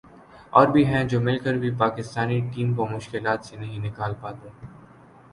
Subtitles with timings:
[0.53, 4.49] اور بھی ہیں جو مل کر بھی پاکستانی ٹیم کو مشکلات سے نہیں نکال پاتے۔